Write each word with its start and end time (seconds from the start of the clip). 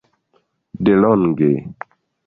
delonge 0.83 1.51